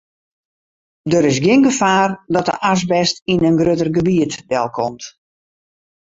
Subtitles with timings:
[1.11, 5.03] Der is gjin gefaar dat de asbest yn in grutter gebiet delkomt.